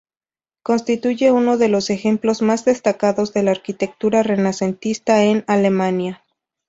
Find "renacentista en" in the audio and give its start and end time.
4.23-5.43